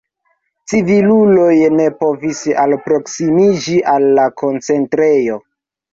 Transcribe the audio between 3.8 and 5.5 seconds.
al la koncentrejo.